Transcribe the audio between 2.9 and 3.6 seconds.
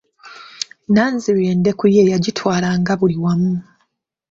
buli wamu.